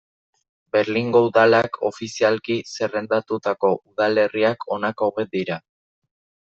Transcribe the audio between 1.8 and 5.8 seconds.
ofizialki zerrendatutako udalerriak honako hauek dira.